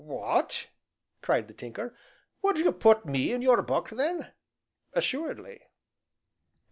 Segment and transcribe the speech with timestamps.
[0.03, 0.67] "What!"
[1.21, 1.95] cried the Tinker.
[2.41, 4.31] "Would you put me in your book then?"
[4.93, 5.61] "Assuredly."